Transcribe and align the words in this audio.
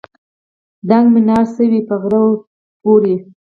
دنګه 0.89 1.09
مناره 1.13 1.45
څه 1.53 1.63
وي 1.69 1.81
په 1.87 1.95
غره 2.01 2.21
پورې. 2.81 3.15